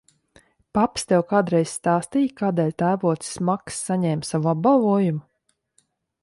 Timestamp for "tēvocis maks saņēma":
2.83-4.29